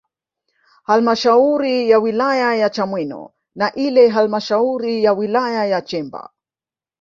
[0.83, 6.33] Halmashauri ya Wilaya ya Chamwino na ile halmashauri ya wilaya ya Chemba